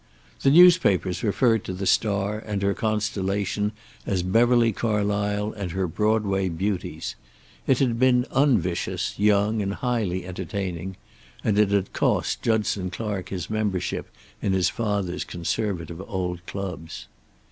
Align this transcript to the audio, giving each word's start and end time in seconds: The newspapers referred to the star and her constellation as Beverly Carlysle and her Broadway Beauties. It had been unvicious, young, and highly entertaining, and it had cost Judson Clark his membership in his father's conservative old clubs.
The 0.41 0.49
newspapers 0.49 1.21
referred 1.21 1.63
to 1.65 1.73
the 1.73 1.85
star 1.85 2.39
and 2.39 2.63
her 2.63 2.73
constellation 2.73 3.71
as 4.03 4.23
Beverly 4.23 4.73
Carlysle 4.73 5.53
and 5.53 5.73
her 5.73 5.87
Broadway 5.87 6.49
Beauties. 6.49 7.13
It 7.67 7.77
had 7.77 7.99
been 7.99 8.25
unvicious, 8.31 9.13
young, 9.19 9.61
and 9.61 9.75
highly 9.75 10.25
entertaining, 10.25 10.97
and 11.43 11.59
it 11.59 11.69
had 11.69 11.93
cost 11.93 12.41
Judson 12.41 12.89
Clark 12.89 13.29
his 13.29 13.47
membership 13.47 14.09
in 14.41 14.53
his 14.53 14.69
father's 14.69 15.23
conservative 15.23 16.01
old 16.09 16.43
clubs. 16.47 17.05